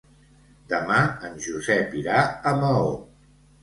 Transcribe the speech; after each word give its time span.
Demà 0.71 0.97
en 1.29 1.37
Josep 1.45 1.97
irà 2.03 2.27
a 2.55 2.59
Maó. 2.67 2.93